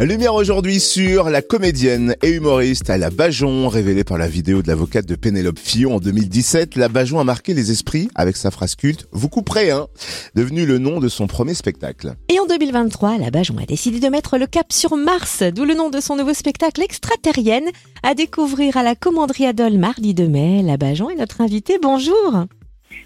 Lumière 0.00 0.34
aujourd'hui 0.34 0.80
sur 0.80 1.30
la 1.30 1.40
comédienne 1.40 2.16
et 2.20 2.30
humoriste 2.30 2.90
Ala 2.90 3.10
Bajon, 3.10 3.68
révélée 3.68 4.02
par 4.02 4.18
la 4.18 4.26
vidéo 4.26 4.60
de 4.60 4.66
l'avocate 4.66 5.06
de 5.06 5.14
Pénélope 5.14 5.58
Fillon 5.58 5.94
en 5.94 5.98
2017. 6.00 6.74
La 6.74 6.88
Bajon 6.88 7.20
a 7.20 7.24
marqué 7.24 7.54
les 7.54 7.70
esprits 7.70 8.08
avec 8.16 8.36
sa 8.36 8.50
phrase 8.50 8.74
culte 8.74 9.06
«Vous 9.12 9.28
couperez, 9.28 9.70
hein?» 9.70 9.86
devenu 10.34 10.66
le 10.66 10.78
nom 10.78 10.98
de 10.98 11.06
son 11.06 11.28
premier 11.28 11.54
spectacle. 11.54 12.14
Et 12.28 12.40
en 12.40 12.46
2023, 12.46 13.18
La 13.18 13.30
Bajon 13.30 13.56
a 13.58 13.66
décidé 13.66 14.00
de 14.00 14.08
mettre 14.08 14.36
le 14.36 14.46
cap 14.46 14.72
sur 14.72 14.96
Mars, 14.96 15.44
d'où 15.44 15.64
le 15.64 15.74
nom 15.74 15.90
de 15.90 16.00
son 16.00 16.16
nouveau 16.16 16.34
spectacle 16.34 16.82
extraterrienne, 16.82 17.70
à 18.02 18.14
découvrir 18.14 18.76
à 18.76 18.82
la 18.82 18.96
Commanderie 18.96 19.46
Adol 19.46 19.78
mardi 19.78 20.12
2 20.12 20.26
mai. 20.26 20.62
La 20.62 20.76
Bajon 20.76 21.08
est 21.08 21.16
notre 21.16 21.40
invitée. 21.40 21.78
Bonjour 21.80 22.46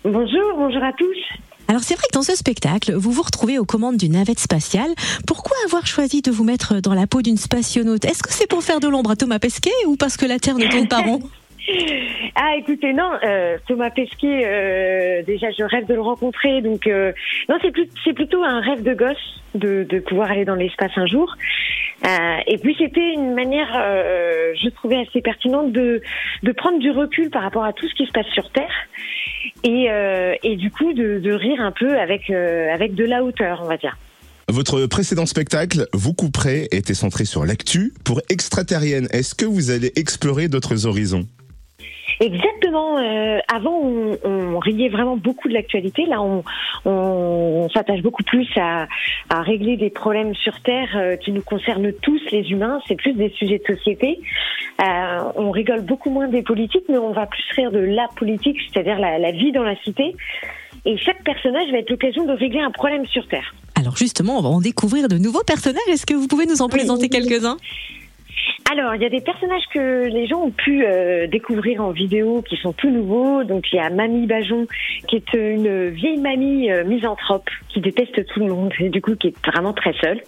Bonjour, 0.05 0.57
bonjour 0.57 0.82
à 0.82 0.93
tous 0.95 1.48
alors 1.69 1.82
c'est 1.82 1.95
vrai 1.95 2.05
que 2.11 2.16
dans 2.16 2.23
ce 2.23 2.35
spectacle, 2.35 2.95
vous 2.95 3.12
vous 3.12 3.23
retrouvez 3.23 3.59
aux 3.59 3.66
commandes 3.66 3.98
d'une 3.98 4.12
navette 4.12 4.41
spatiale. 4.41 4.91
Pourquoi 5.27 5.55
avoir 5.67 5.87
choisi 5.87 6.23
de 6.23 6.30
vous 6.30 6.43
mettre 6.43 6.80
dans 6.80 6.95
la 6.95 7.07
peau 7.07 7.21
d'une 7.21 7.37
spationaute? 7.37 8.07
Est-ce 8.07 8.22
que 8.22 8.32
c'est 8.32 8.49
pour 8.49 8.63
faire 8.63 8.81
de 8.81 8.89
l'ombre 8.89 9.11
à 9.11 9.17
Thomas 9.17 9.39
Pesquet 9.39 9.71
ou 9.86 9.96
parce 9.96 10.17
que 10.17 10.25
la 10.25 10.39
Terre 10.39 10.57
ne 10.57 10.67
tourne 10.67 10.89
pas 10.89 11.03
rond? 11.03 11.21
Ah, 12.35 12.57
écoutez, 12.57 12.93
non, 12.93 13.11
euh, 13.25 13.58
Thomas 13.67 13.91
Pesquet, 13.91 14.43
euh, 14.44 15.22
déjà, 15.22 15.49
je 15.50 15.64
rêve 15.64 15.86
de 15.86 15.94
le 15.94 16.00
rencontrer. 16.00 16.63
Donc, 16.63 16.86
euh, 16.86 17.13
non, 17.49 17.57
c'est, 17.61 18.13
plutôt 18.14 18.43
un 18.43 18.61
rêve 18.61 18.82
de 18.82 18.94
gosse 18.94 19.43
de 19.55 19.99
pouvoir 19.99 20.30
aller 20.30 20.44
dans 20.44 20.55
l'espace 20.55 20.93
un 20.96 21.07
jour. 21.07 21.36
Et 22.46 22.58
puis, 22.58 22.75
c'était 22.79 23.12
une 23.14 23.35
manière, 23.35 23.68
je 23.72 24.68
trouvais 24.71 24.96
assez 25.08 25.21
pertinente 25.21 25.72
de, 25.72 26.03
de 26.43 26.53
prendre 26.53 26.79
du 26.79 26.90
recul 26.90 27.30
par 27.30 27.43
rapport 27.43 27.64
à 27.64 27.72
tout 27.72 27.89
ce 27.89 27.94
qui 27.94 28.07
se 28.07 28.12
passe 28.12 28.26
sur 28.29 28.50
Terre 28.50 28.89
et, 29.64 29.90
euh, 29.90 30.35
et 30.43 30.57
du 30.57 30.71
coup 30.71 30.93
de, 30.93 31.18
de, 31.18 31.32
rire 31.32 31.61
un 31.61 31.72
peu 31.72 31.99
avec, 31.99 32.30
euh, 32.30 32.72
avec 32.72 32.94
de 32.94 33.05
la 33.05 33.22
hauteur, 33.25 33.61
on 33.64 33.69
va 33.69 33.77
dire. 33.77 33.97
Votre 34.48 34.86
précédent 34.86 35.27
spectacle, 35.27 35.86
Vous 35.92 36.14
couperez, 36.14 36.69
était 36.72 36.94
centré 36.94 37.25
sur 37.27 37.44
l'actu. 37.44 37.92
Pour 38.05 38.22
Extraterrienne, 38.30 39.06
est-ce 39.12 39.34
que 39.34 39.44
vous 39.44 39.70
allez 39.70 39.92
explorer 39.97 40.48
d'autres 40.48 40.86
horizons? 40.86 41.27
Exactement. 42.20 42.98
Euh, 42.98 43.38
avant, 43.52 43.78
on, 43.78 44.18
on, 44.24 44.58
riait 44.58 44.88
vraiment 44.88 45.16
beaucoup 45.16 45.48
de 45.48 45.55
l'actualité. 45.55 46.06
Là, 46.06 46.22
on, 46.22 46.42
on 46.89 47.69
s'attache 47.69 48.00
beaucoup 48.03 48.22
plus 48.22 48.48
à, 48.56 48.86
à, 49.28 49.42
régler 49.42 49.77
des 49.77 49.91
problèmes 49.91 50.34
sur 50.34 50.61
Terre 50.62 50.89
euh, 50.97 51.17
qui 51.17 51.33
nous 51.33 51.42
concernent 51.42 51.92
tous, 51.92 52.20
les 52.33 52.50
humains. 52.50 52.80
C'est 52.89 52.97
plus 52.97 53.12
des 53.12 53.30
sujets 53.30 53.58
de 53.58 53.77
société. 53.77 54.20
Euh, 54.80 55.19
on 55.36 55.50
rigole 55.50 55.83
beaucoup 55.83 56.11
moins 56.11 56.28
des 56.28 56.42
politiques, 56.42 56.84
mais 56.89 56.98
on 56.98 57.12
va 57.12 57.27
plus 57.27 57.45
rire 57.56 57.70
de 57.70 57.78
la 57.78 58.08
politique, 58.17 58.56
c'est-à-dire 58.72 58.98
la, 58.98 59.19
la 59.19 59.33
vie 59.33 59.53
dans 59.53 59.64
la 59.64 59.77
cité. 59.83 60.14
Et 60.84 60.97
chaque 60.97 61.22
personnage 61.25 61.70
va 61.70 61.78
être 61.78 61.91
l'occasion 61.91 62.25
de 62.25 62.33
régler 62.33 62.61
un 62.61 62.70
problème 62.70 63.05
sur 63.06 63.27
Terre. 63.28 63.55
Alors 63.75 63.97
justement, 63.97 64.39
on 64.39 64.42
va 64.42 64.48
en 64.48 64.61
découvrir 64.61 65.08
de 65.08 65.19
nouveaux 65.19 65.45
personnages. 65.45 65.83
Est-ce 65.89 66.06
que 66.06 66.14
vous 66.14 66.27
pouvez 66.27 66.47
nous 66.47 66.62
en 66.62 66.69
présenter 66.69 67.08
quelques-uns? 67.08 67.56
Alors, 68.70 68.94
il 68.94 69.02
y 69.02 69.06
a 69.06 69.08
des 69.08 69.22
personnages 69.22 69.64
que 69.72 70.08
les 70.08 70.27
gens 70.27 70.42
ont 70.42 70.50
pu 70.50 70.84
euh, 70.84 71.27
découvrir 71.27 71.83
en 71.83 71.91
vidéo 71.91 72.42
qui 72.42 72.56
sont 72.58 72.74
tout 72.74 72.91
nouveaux. 72.91 73.42
Donc, 73.42 73.64
il 73.72 73.77
y 73.77 73.78
a 73.78 73.88
Mamie 73.88 74.27
Bajon, 74.27 74.66
qui 75.06 75.16
est 75.16 75.33
une 75.34 75.88
vieille 75.88 76.20
mamie 76.20 76.70
euh, 76.70 76.84
misanthrope 76.84 77.48
qui 77.69 77.80
déteste 77.80 78.27
tout 78.27 78.41
le 78.41 78.46
monde 78.46 78.72
et 78.78 78.91
du 78.91 79.00
coup 79.00 79.16
qui 79.16 79.28
est 79.28 79.46
vraiment 79.46 79.72
très 79.72 79.94
seule. 79.94 80.20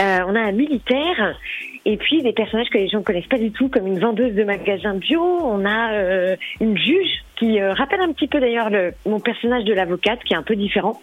Euh, 0.00 0.18
on 0.26 0.34
a 0.34 0.40
un 0.40 0.52
militaire 0.52 1.38
et 1.84 1.96
puis 1.96 2.22
des 2.22 2.32
personnages 2.32 2.68
que 2.70 2.78
les 2.78 2.88
gens 2.88 2.98
ne 2.98 3.04
connaissent 3.04 3.26
pas 3.26 3.38
du 3.38 3.50
tout, 3.50 3.68
comme 3.68 3.86
une 3.86 3.98
vendeuse 3.98 4.34
de 4.34 4.44
magasin 4.44 4.94
bio. 4.94 5.22
On 5.22 5.64
a 5.64 5.92
euh, 5.92 6.36
une 6.60 6.76
juge 6.78 7.24
qui 7.36 7.60
euh, 7.60 7.72
rappelle 7.72 8.00
un 8.00 8.12
petit 8.12 8.28
peu 8.28 8.40
d'ailleurs 8.40 8.70
mon 9.04 9.20
personnage 9.20 9.64
de 9.64 9.74
l'avocate, 9.74 10.20
qui 10.24 10.34
est 10.34 10.36
un 10.36 10.42
peu 10.42 10.56
différent, 10.56 11.00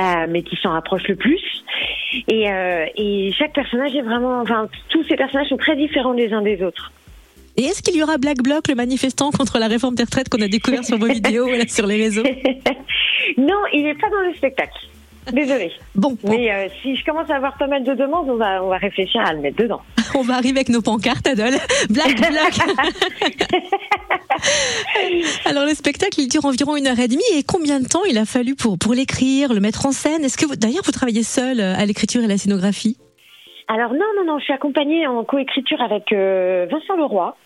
euh, 0.00 0.26
mais 0.28 0.42
qui 0.42 0.56
s'en 0.56 0.70
rapproche 0.70 1.06
le 1.08 1.16
plus. 1.16 1.42
Et, 2.28 2.46
et 2.96 3.32
chaque 3.38 3.52
personnage 3.52 3.94
est 3.94 4.02
vraiment, 4.02 4.40
enfin, 4.40 4.68
tous 4.88 5.04
ces 5.04 5.16
personnages 5.16 5.48
sont 5.48 5.56
très 5.56 5.76
différents 5.76 6.12
les 6.12 6.32
uns 6.32 6.42
des 6.42 6.62
autres. 6.62 6.90
Et 7.56 7.64
est-ce 7.64 7.82
qu'il 7.82 7.96
y 7.96 8.02
aura 8.02 8.16
Black 8.16 8.38
Bloc, 8.38 8.68
le 8.68 8.74
manifestant 8.74 9.30
contre 9.30 9.58
la 9.58 9.68
réforme 9.68 9.94
des 9.94 10.04
retraites 10.04 10.28
qu'on 10.28 10.40
a 10.40 10.48
découvert 10.48 10.84
sur 10.84 10.98
vos 10.98 11.06
vidéos 11.12 11.46
ou 11.46 11.68
sur 11.68 11.86
les 11.86 11.96
réseaux? 11.96 12.22
Non, 13.36 13.60
il 13.72 13.84
n'est 13.84 13.94
pas 13.94 14.08
dans 14.08 14.28
le 14.28 14.34
spectacle. 14.34 14.78
Désolée. 15.32 15.70
Bon. 15.94 16.16
Mais 16.24 16.52
euh, 16.52 16.68
si 16.82 16.96
je 16.96 17.04
commence 17.04 17.30
à 17.30 17.36
avoir 17.36 17.56
pas 17.58 17.66
mal 17.66 17.84
de 17.84 17.94
demandes, 17.94 18.28
on 18.28 18.36
va, 18.36 18.64
on 18.64 18.68
va 18.68 18.78
réfléchir 18.78 19.20
à 19.20 19.32
le 19.32 19.40
mettre 19.40 19.58
dedans. 19.58 19.82
on 20.14 20.22
va 20.22 20.34
arriver 20.34 20.58
avec 20.58 20.68
nos 20.68 20.82
pancartes, 20.82 21.26
Adol. 21.26 21.54
Black 21.88 22.16
Bloc. 22.16 22.58
Alors 25.44 25.64
le 25.64 25.74
spectacle, 25.74 26.20
il 26.20 26.28
dure 26.28 26.44
environ 26.44 26.76
une 26.76 26.86
heure 26.86 26.98
et 26.98 27.08
demie. 27.08 27.22
Et 27.34 27.42
combien 27.42 27.80
de 27.80 27.86
temps 27.86 28.04
il 28.08 28.18
a 28.18 28.24
fallu 28.24 28.54
pour, 28.54 28.78
pour 28.78 28.94
l'écrire, 28.94 29.52
le 29.52 29.60
mettre 29.60 29.86
en 29.86 29.92
scène? 29.92 30.24
Est-ce 30.24 30.38
que 30.38 30.54
d'ailleurs 30.56 30.84
vous 30.84 30.92
travaillez 30.92 31.22
seul 31.22 31.60
à 31.60 31.84
l'écriture 31.84 32.22
et 32.22 32.26
la 32.26 32.38
scénographie? 32.38 32.96
Alors 33.72 33.92
non, 33.92 34.06
non, 34.16 34.24
non, 34.24 34.38
je 34.40 34.44
suis 34.44 34.52
accompagnée 34.52 35.06
en 35.06 35.22
coécriture 35.22 35.80
avec 35.80 36.10
euh, 36.10 36.66
Vincent 36.68 36.96
Leroy, 36.96 37.36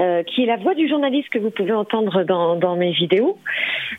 euh, 0.00 0.22
qui 0.22 0.42
est 0.42 0.46
la 0.46 0.56
voix 0.56 0.74
du 0.74 0.88
journaliste 0.88 1.28
que 1.28 1.38
vous 1.38 1.50
pouvez 1.50 1.74
entendre 1.74 2.24
dans, 2.24 2.56
dans 2.56 2.74
mes 2.74 2.92
vidéos. 2.92 3.36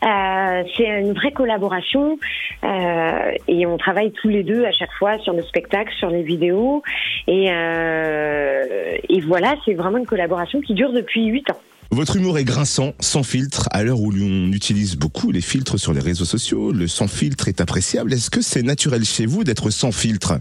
Euh, 0.03 0.63
c'est 0.75 0.87
une 1.01 1.13
vraie 1.13 1.31
collaboration 1.31 2.17
euh, 2.63 3.31
et 3.47 3.65
on 3.65 3.77
travaille 3.77 4.11
tous 4.11 4.29
les 4.29 4.43
deux 4.43 4.65
à 4.65 4.71
chaque 4.71 4.91
fois 4.97 5.17
sur 5.19 5.33
le 5.33 5.43
spectacle, 5.43 5.93
sur 5.97 6.09
les 6.09 6.23
vidéos. 6.23 6.83
Et, 7.27 7.47
euh, 7.51 8.97
et 9.09 9.21
voilà, 9.21 9.55
c'est 9.65 9.73
vraiment 9.73 9.97
une 9.97 10.05
collaboration 10.05 10.61
qui 10.61 10.73
dure 10.73 10.91
depuis 10.91 11.25
huit 11.25 11.49
ans. 11.49 11.59
Votre 11.91 12.17
humour 12.17 12.37
est 12.37 12.43
grinçant, 12.43 12.93
sans 12.99 13.23
filtre, 13.23 13.69
à 13.71 13.83
l'heure 13.83 14.01
où 14.01 14.11
l'on 14.11 14.51
utilise 14.51 14.97
beaucoup 14.97 15.31
les 15.31 15.41
filtres 15.41 15.79
sur 15.79 15.93
les 15.93 16.01
réseaux 16.01 16.25
sociaux. 16.25 16.71
Le 16.71 16.87
sans 16.87 17.07
filtre 17.07 17.47
est 17.47 17.61
appréciable. 17.61 18.11
Est-ce 18.11 18.29
que 18.29 18.41
c'est 18.41 18.63
naturel 18.63 19.05
chez 19.05 19.25
vous 19.25 19.43
d'être 19.43 19.69
sans 19.69 19.91
filtre? 19.91 20.39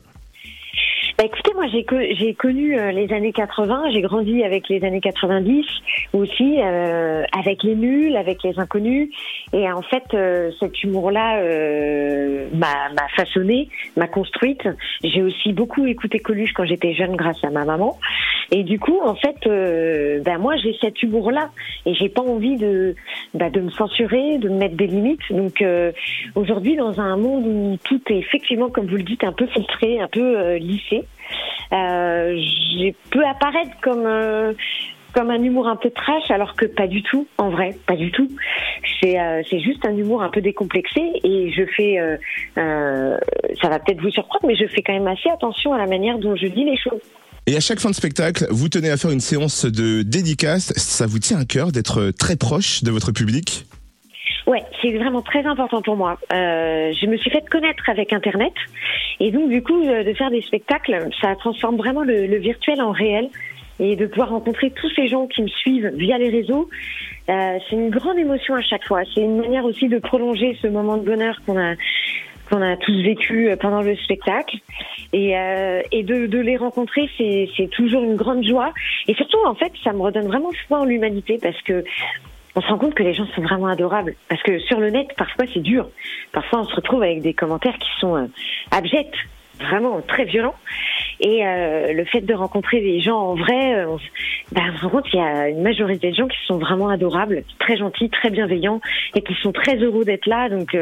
Bah, 1.16 1.24
écoutez, 1.24 1.53
moi 1.64 1.72
j'ai 1.72 2.14
j'ai 2.14 2.34
connu 2.34 2.78
euh, 2.78 2.90
les 2.90 3.12
années 3.12 3.32
80, 3.32 3.90
j'ai 3.92 4.02
grandi 4.02 4.42
avec 4.42 4.68
les 4.68 4.84
années 4.84 5.00
90 5.00 5.64
aussi, 6.12 6.60
euh, 6.60 7.24
avec 7.36 7.62
les 7.62 7.74
nuls, 7.74 8.16
avec 8.16 8.42
les 8.42 8.58
inconnus, 8.58 9.08
et 9.52 9.70
en 9.70 9.82
fait 9.82 10.04
euh, 10.12 10.50
cet 10.60 10.82
humour-là 10.82 11.40
m'a 12.54 13.08
façonné, 13.16 13.68
m'a 13.96 14.08
construite. 14.08 14.68
J'ai 15.02 15.22
aussi 15.22 15.52
beaucoup 15.52 15.86
écouté 15.86 16.18
Coluche 16.18 16.52
quand 16.54 16.64
j'étais 16.64 16.92
jeune 16.94 17.16
grâce 17.16 17.42
à 17.42 17.50
ma 17.50 17.64
maman, 17.64 17.98
et 18.50 18.62
du 18.62 18.78
coup 18.78 19.00
en 19.02 19.14
fait, 19.14 19.36
ben 19.46 20.38
moi 20.38 20.56
j'ai 20.56 20.76
cet 20.80 21.02
humour-là, 21.02 21.50
et 21.86 21.94
j'ai 21.94 22.08
pas 22.08 22.22
envie 22.22 22.56
de 22.56 22.94
bah, 23.32 23.50
de 23.50 23.60
me 23.60 23.70
censurer, 23.70 24.38
de 24.38 24.48
me 24.48 24.58
mettre 24.58 24.76
des 24.76 24.86
limites. 24.86 25.30
Donc 25.30 25.64
aujourd'hui 26.34 26.76
dans 26.76 27.00
un 27.00 27.16
monde 27.16 27.46
où 27.46 27.76
tout 27.84 28.00
est 28.10 28.18
effectivement 28.18 28.68
comme 28.68 28.86
vous 28.86 28.96
le 28.96 29.02
dites 29.02 29.24
un 29.24 29.32
peu 29.32 29.46
filtré, 29.46 30.00
un 30.00 30.08
peu 30.08 30.56
lissé 30.56 31.04
j'ai 31.70 32.94
peut 33.10 33.24
apparaître 33.26 33.72
comme 33.82 34.06
euh, 34.06 34.52
comme 35.14 35.30
un 35.30 35.42
humour 35.42 35.68
un 35.68 35.76
peu 35.76 35.90
trash, 35.90 36.30
alors 36.30 36.56
que 36.56 36.66
pas 36.66 36.88
du 36.88 37.02
tout, 37.02 37.26
en 37.38 37.48
vrai, 37.48 37.76
pas 37.86 37.94
du 37.94 38.10
tout. 38.10 38.28
C'est 39.00 39.18
euh, 39.18 39.42
juste 39.52 39.86
un 39.86 39.96
humour 39.96 40.22
un 40.22 40.28
peu 40.28 40.40
décomplexé 40.40 41.00
et 41.22 41.52
je 41.52 41.62
fais, 41.76 41.98
euh, 41.98 42.16
euh, 42.58 43.16
ça 43.62 43.68
va 43.68 43.78
peut-être 43.78 44.00
vous 44.00 44.10
surprendre, 44.10 44.46
mais 44.46 44.56
je 44.56 44.66
fais 44.66 44.82
quand 44.82 44.92
même 44.92 45.06
assez 45.06 45.30
attention 45.30 45.72
à 45.72 45.78
la 45.78 45.86
manière 45.86 46.18
dont 46.18 46.34
je 46.34 46.46
dis 46.46 46.64
les 46.64 46.76
choses. 46.76 47.00
Et 47.46 47.56
à 47.56 47.60
chaque 47.60 47.78
fin 47.78 47.90
de 47.90 47.94
spectacle, 47.94 48.46
vous 48.50 48.68
tenez 48.68 48.90
à 48.90 48.96
faire 48.96 49.10
une 49.10 49.20
séance 49.20 49.66
de 49.66 50.02
dédicace. 50.02 50.72
Ça 50.76 51.06
vous 51.06 51.18
tient 51.18 51.38
à 51.38 51.44
cœur 51.44 51.72
d'être 51.72 52.10
très 52.18 52.36
proche 52.36 52.82
de 52.82 52.90
votre 52.90 53.12
public? 53.12 53.66
Ouais, 54.46 54.62
c'est 54.82 54.92
vraiment 54.92 55.22
très 55.22 55.44
important 55.46 55.80
pour 55.80 55.96
moi. 55.96 56.18
Euh, 56.32 56.92
je 56.92 57.06
me 57.06 57.16
suis 57.16 57.30
fait 57.30 57.42
connaître 57.50 57.88
avec 57.88 58.12
Internet 58.12 58.52
et 59.20 59.30
donc 59.30 59.48
du 59.48 59.62
coup 59.62 59.80
de 59.82 60.12
faire 60.14 60.30
des 60.30 60.42
spectacles, 60.42 61.08
ça 61.20 61.34
transforme 61.36 61.76
vraiment 61.76 62.02
le, 62.02 62.26
le 62.26 62.36
virtuel 62.36 62.80
en 62.80 62.90
réel 62.90 63.28
et 63.80 63.96
de 63.96 64.06
pouvoir 64.06 64.30
rencontrer 64.30 64.70
tous 64.70 64.90
ces 64.94 65.08
gens 65.08 65.26
qui 65.26 65.42
me 65.42 65.48
suivent 65.48 65.90
via 65.94 66.18
les 66.18 66.30
réseaux. 66.30 66.68
Euh, 67.28 67.58
c'est 67.68 67.76
une 67.76 67.90
grande 67.90 68.18
émotion 68.18 68.54
à 68.54 68.62
chaque 68.62 68.84
fois. 68.84 69.02
C'est 69.14 69.22
une 69.22 69.40
manière 69.40 69.64
aussi 69.64 69.88
de 69.88 69.98
prolonger 69.98 70.56
ce 70.60 70.68
moment 70.68 70.96
de 70.96 71.04
bonheur 71.04 71.40
qu'on 71.46 71.58
a 71.58 71.74
qu'on 72.50 72.60
a 72.60 72.76
tous 72.76 73.02
vécu 73.02 73.48
pendant 73.58 73.80
le 73.80 73.96
spectacle 73.96 74.58
et, 75.14 75.34
euh, 75.34 75.80
et 75.92 76.02
de, 76.02 76.26
de, 76.26 76.38
les 76.38 76.58
rencontrer 76.58 77.08
c'est 77.16 77.70
toujours 77.70 78.02
une 78.02 78.16
grande 78.16 78.44
joie 78.44 78.70
et 79.08 79.14
surtout 79.14 79.38
en 79.46 79.54
fait 79.54 79.72
ça 79.82 79.94
me 79.94 80.02
redonne 80.02 80.26
vraiment 80.26 80.50
foi 80.68 80.80
en 80.80 80.84
l'humanité 80.84 81.38
parce 81.42 81.60
que 81.62 81.82
on 82.54 82.60
se 82.60 82.68
rend 82.68 82.78
compte 82.78 82.94
que 82.94 83.02
les 83.02 83.14
gens 83.14 83.26
sont 83.34 83.42
vraiment 83.42 83.66
adorables. 83.66 84.14
Parce 84.28 84.42
que 84.42 84.58
sur 84.60 84.80
le 84.80 84.90
net, 84.90 85.08
parfois, 85.16 85.44
c'est 85.52 85.60
dur. 85.60 85.88
Parfois, 86.32 86.60
on 86.60 86.64
se 86.64 86.74
retrouve 86.74 87.02
avec 87.02 87.20
des 87.20 87.34
commentaires 87.34 87.78
qui 87.78 87.88
sont 87.98 88.16
euh, 88.16 88.26
abjects, 88.70 89.16
vraiment 89.58 90.00
très 90.02 90.24
violents. 90.24 90.54
Et 91.20 91.46
euh, 91.46 91.92
le 91.92 92.04
fait 92.04 92.20
de 92.20 92.34
rencontrer 92.34 92.80
des 92.80 93.00
gens 93.00 93.18
en 93.18 93.34
vrai, 93.34 93.74
euh, 93.74 93.88
on, 93.88 93.98
ben, 94.52 94.72
on 94.72 94.76
se 94.76 94.82
rend 94.82 94.88
compte 94.90 95.04
qu'il 95.04 95.20
y 95.20 95.22
a 95.22 95.48
une 95.48 95.62
majorité 95.62 96.10
de 96.10 96.14
gens 96.14 96.28
qui 96.28 96.38
sont 96.46 96.58
vraiment 96.58 96.88
adorables, 96.88 97.44
très 97.58 97.76
gentils, 97.76 98.10
très 98.10 98.30
bienveillants 98.30 98.80
et 99.14 99.22
qui 99.22 99.34
sont 99.34 99.52
très 99.52 99.76
heureux 99.76 100.04
d'être 100.04 100.26
là. 100.26 100.48
Donc, 100.48 100.76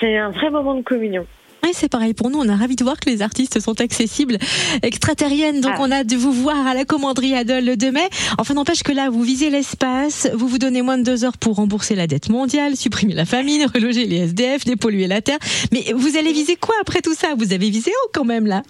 c'est 0.00 0.16
un 0.16 0.30
vrai 0.30 0.50
moment 0.50 0.74
de 0.74 0.82
communion. 0.82 1.26
Oui, 1.62 1.70
c'est 1.72 1.90
pareil 1.90 2.14
pour 2.14 2.30
nous. 2.30 2.38
On 2.38 2.48
a 2.48 2.56
ravi 2.56 2.76
de 2.76 2.84
voir 2.84 2.98
que 2.98 3.10
les 3.10 3.22
artistes 3.22 3.60
sont 3.60 3.80
accessibles, 3.80 4.38
extraterriennes. 4.82 5.60
Donc, 5.60 5.72
ah. 5.76 5.80
on 5.80 5.90
a 5.90 6.04
de 6.04 6.16
vous 6.16 6.32
voir 6.32 6.66
à 6.66 6.74
la 6.74 6.84
commanderie 6.84 7.34
Adol 7.34 7.64
le 7.64 7.76
2 7.76 7.92
mai. 7.92 8.08
Enfin, 8.38 8.54
n'empêche 8.54 8.82
que 8.82 8.92
là, 8.92 9.10
vous 9.10 9.22
visez 9.22 9.50
l'espace, 9.50 10.30
vous 10.34 10.48
vous 10.48 10.58
donnez 10.58 10.82
moins 10.82 10.98
de 10.98 11.02
deux 11.02 11.24
heures 11.24 11.36
pour 11.38 11.56
rembourser 11.56 11.94
la 11.94 12.06
dette 12.06 12.30
mondiale, 12.30 12.76
supprimer 12.76 13.14
la 13.14 13.24
famine, 13.24 13.66
reloger 13.74 14.06
les 14.06 14.24
SDF, 14.28 14.64
dépolluer 14.64 15.06
la 15.06 15.20
terre. 15.20 15.38
Mais 15.72 15.92
vous 15.94 16.16
allez 16.16 16.32
viser 16.32 16.56
quoi 16.56 16.74
après 16.80 17.00
tout 17.00 17.14
ça? 17.14 17.34
Vous 17.36 17.52
avez 17.52 17.70
visé 17.70 17.90
haut 17.90 18.10
quand 18.14 18.24
même 18.24 18.46
là? 18.46 18.62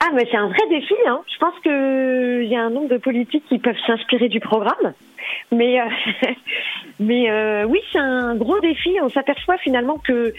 Ah, 0.00 0.10
mais 0.14 0.26
c'est 0.30 0.36
un 0.36 0.48
vrai 0.48 0.68
défi. 0.68 0.94
Hein. 1.06 1.20
Je 1.32 1.38
pense 1.38 1.54
qu'il 1.62 2.48
y 2.48 2.56
a 2.56 2.62
un 2.62 2.70
nombre 2.70 2.88
de 2.88 2.98
politiques 2.98 3.44
qui 3.48 3.58
peuvent 3.58 3.76
s'inspirer 3.86 4.28
du 4.28 4.40
programme. 4.40 4.94
Mais, 5.52 5.80
euh, 5.80 5.84
mais 7.00 7.30
euh, 7.30 7.64
oui, 7.64 7.78
c'est 7.92 8.00
un 8.00 8.34
gros 8.34 8.58
défi. 8.60 8.96
On 9.00 9.08
s'aperçoit 9.08 9.58
finalement 9.58 9.98
que 9.98 10.34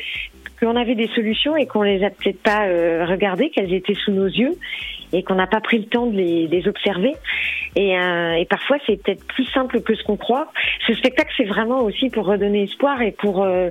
qu'on 0.59 0.75
avait 0.75 0.95
des 0.95 1.07
solutions 1.09 1.55
et 1.55 1.65
qu'on 1.65 1.81
les 1.81 2.03
a 2.03 2.09
peut-être 2.09 2.41
pas 2.41 2.67
euh, 2.67 3.05
regardées, 3.05 3.49
qu'elles 3.49 3.73
étaient 3.73 3.95
sous 3.95 4.11
nos 4.11 4.27
yeux 4.27 4.57
et 5.13 5.23
qu'on 5.23 5.35
n'a 5.35 5.47
pas 5.47 5.61
pris 5.61 5.77
le 5.77 5.85
temps 5.85 6.07
de 6.07 6.17
les, 6.17 6.67
observer. 6.67 7.13
Et, 7.75 7.97
euh, 7.97 8.33
et 8.33 8.45
parfois, 8.45 8.77
c'est 8.85 9.01
peut-être 9.01 9.25
plus 9.27 9.45
simple 9.45 9.81
que 9.81 9.95
ce 9.95 10.03
qu'on 10.03 10.17
croit. 10.17 10.51
Ce 10.87 10.93
spectacle, 10.93 11.31
c'est 11.37 11.45
vraiment 11.45 11.81
aussi 11.81 12.09
pour 12.09 12.25
redonner 12.25 12.63
espoir 12.63 13.01
et 13.01 13.11
pour 13.11 13.43
euh, 13.43 13.69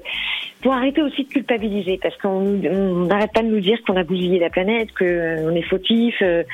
pour 0.63 0.73
arrêter 0.73 1.03
aussi 1.03 1.25
de 1.25 1.29
culpabiliser, 1.29 1.99
parce 2.01 2.17
qu'on 2.19 2.41
n'arrête 2.41 3.33
pas 3.33 3.43
de 3.43 3.49
nous 3.49 3.61
dire 3.61 3.79
qu'on 3.85 3.97
a 3.97 4.05
bousillé 4.05 4.39
la 4.39 4.49
planète, 4.49 4.93
qu'on 4.97 5.55
est 5.55 5.69
fautif, 5.69 6.15
euh, 6.23 6.45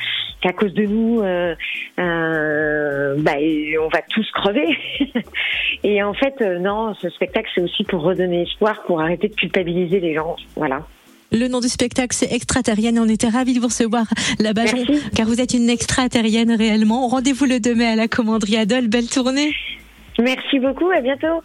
qu'à 0.41 0.53
cause 0.53 0.73
de 0.75 0.85
nous, 0.85 1.21
euh, 1.21 1.55
bah, 1.97 3.33
on 3.83 3.89
va 3.89 4.03
tous 4.09 4.31
crever. 4.33 4.77
et 5.85 6.03
en 6.03 6.15
fait, 6.15 6.41
non, 6.41 6.95
ce 6.95 7.09
spectacle, 7.11 7.49
c'est 7.55 7.61
aussi 7.61 7.85
pour 7.85 8.03
redonner 8.03 8.43
espoir, 8.43 8.83
pour 8.85 9.01
arrêter 9.01 9.29
de 9.29 9.35
culpabiliser 9.35 10.01
les 10.01 10.15
gens. 10.15 10.37
Voilà. 10.57 10.83
Le 11.31 11.47
nom 11.47 11.61
du 11.61 11.69
spectacle, 11.69 12.15
c'est 12.15 12.33
Extraterrienne. 12.33 12.99
On 12.99 13.09
était 13.09 13.29
ravis 13.29 13.53
de 13.53 13.61
vous 13.61 13.67
recevoir 13.67 14.05
là 14.39 14.55
Bajon, 14.55 14.79
car 15.15 15.27
vous 15.27 15.41
êtes 15.41 15.53
une 15.53 15.69
extraterrienne 15.69 16.53
réellement. 16.53 17.07
Rendez-vous 17.09 17.45
le 17.45 17.61
2 17.61 17.75
mai 17.75 17.87
à 17.87 17.97
la 17.97 18.09
commanderie 18.09 18.57
Adol. 18.57 18.89
Belle 18.89 19.09
tournée. 19.09 19.55
Merci 20.19 20.59
beaucoup. 20.59 20.91
À 20.91 21.01
bientôt. 21.01 21.43